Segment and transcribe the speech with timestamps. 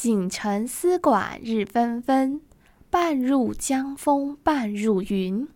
[0.00, 2.40] 锦城丝管日纷纷，
[2.88, 5.48] 半入江风半入云。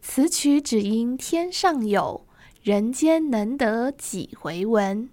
[0.00, 2.24] 此曲只应天上有，
[2.62, 5.10] 人间能得几回闻。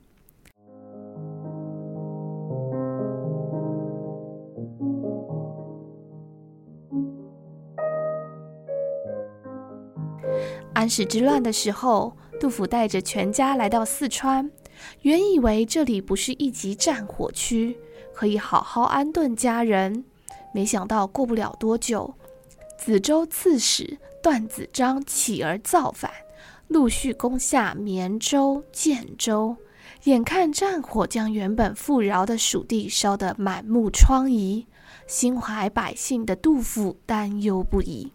[10.76, 14.52] 安史之乱的时候，杜甫带着全家来到四川，
[15.02, 17.76] 原以为这里不是一级战火区。
[18.18, 20.04] 可以好好安顿家人，
[20.52, 22.16] 没想到过不了多久，
[22.84, 26.10] 梓州刺史段子章起而造反，
[26.68, 29.56] 陆续攻下绵州、建州，
[30.06, 34.66] 眼看战火将原本富饶的蜀地烧得满目疮痍，
[35.06, 38.12] 心怀百姓的杜甫担忧不已。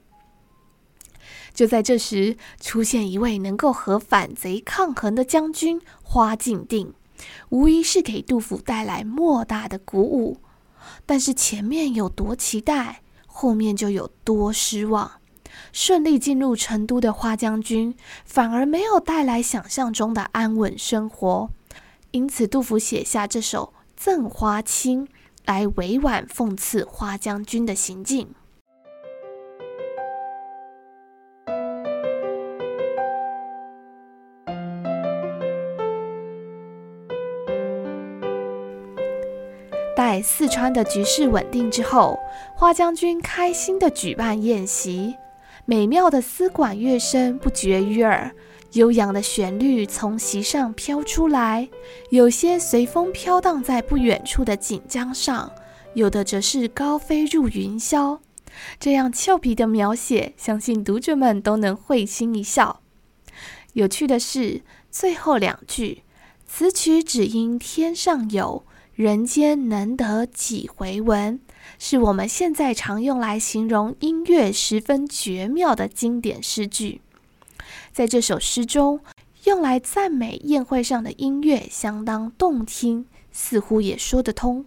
[1.55, 6.93] 就在这时，出现一位能够和反贼抗衡的将军花敬定。
[7.51, 10.39] 无疑是给杜甫带来莫大的鼓舞，
[11.07, 15.13] 但是前面有多期待，后面就有多失望。
[15.73, 17.95] 顺利进入成都的花将军，
[18.25, 21.51] 反而没有带来想象中的安稳生活。
[22.11, 25.07] 因此，杜甫写下这首《赠花卿》，
[25.45, 28.35] 来委婉讽刺花将军的行径。
[40.05, 42.19] 在四川的局势稳定之后，
[42.57, 45.15] 花将军开心地举办宴席，
[45.65, 48.35] 美妙的丝管乐声不绝于耳，
[48.73, 51.69] 悠扬的旋律从席上飘出来，
[52.11, 55.53] 有些随风飘荡在不远处的锦江上，
[55.95, 58.19] 有的则是高飞入云霄。
[58.81, 62.81] 这样俏皮的描写，相信读者们都能会心一笑。
[63.75, 66.03] 有趣的是，最后两句
[66.45, 68.65] “此曲只应天上有”。
[68.95, 71.41] 人间能得几回闻，
[71.79, 77.01] 是我们现在常用来形容音乐十分绝妙的经典诗句。
[77.91, 79.01] 在这首诗中，
[79.45, 84.67] 用来赞美宴会上的音乐相当动听，似乎也说得通。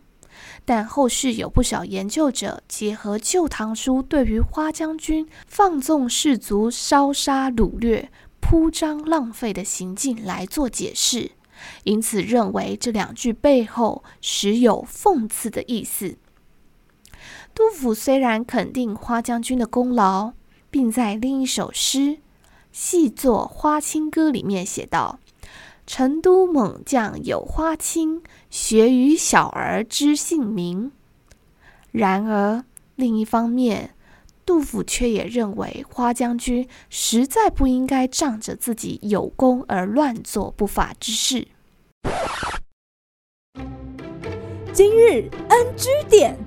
[0.66, 8.10] 但后世有不少研究者结合《旧唐书》对于花将军放纵士卒、烧杀掳掠、
[8.40, 11.30] 铺张浪费的行径来做解释。
[11.84, 16.18] 因此，认为这两句背后实有讽刺的意思。
[17.54, 20.34] 杜甫虽然肯定花将军的功劳，
[20.70, 22.00] 并在另一首诗
[22.72, 25.20] 《细作花卿歌》里面写道
[25.88, 30.92] ：“成都猛将有花卿，学与小儿知姓名。”
[31.94, 33.95] 然而，另一方面，
[34.46, 41.48] 杜甫却也认为花将军实在不应该仗着自己有功而乱做不法之事。
[44.72, 46.38] 今日 NG 点，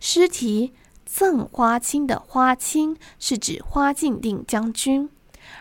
[0.00, 0.72] 诗题
[1.04, 5.08] 《赠花卿》的花卿是指花敬定将军，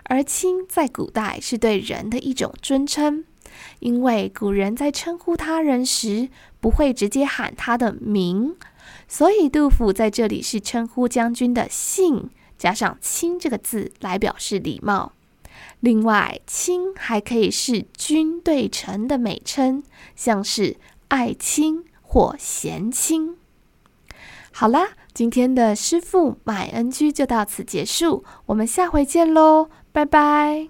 [0.03, 3.25] 而卿在古代是对人的一种尊称，
[3.79, 6.29] 因为古人在称呼他人时
[6.61, 8.55] 不会直接喊他的名，
[9.07, 15.13] 所以杜甫在这里是称呼将军的姓，加上“卿”这个字来表示礼貌。
[15.79, 19.83] 另外，卿还可以是君对臣的美称，
[20.15, 20.77] 像是
[21.09, 23.37] 爱卿或贤卿。
[24.51, 30.69] 好啦，今天的师傅买恩居就到此结束，我们下回见喽，拜拜。